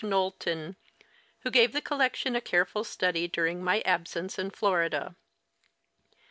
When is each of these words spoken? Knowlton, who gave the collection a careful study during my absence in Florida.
Knowlton, 0.03 0.77
who 1.41 1.51
gave 1.51 1.73
the 1.73 1.79
collection 1.79 2.35
a 2.35 2.41
careful 2.41 2.83
study 2.83 3.27
during 3.27 3.63
my 3.63 3.81
absence 3.81 4.39
in 4.39 4.49
Florida. 4.49 5.15